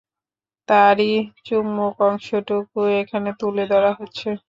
তারই 0.69 1.11
চুম্বক 1.45 1.95
অংশটুকু 2.01 2.79
এখানে 3.01 3.29
তুলে 3.39 3.63
ধরা 3.71 3.91
হচ্ছে। 3.99 4.27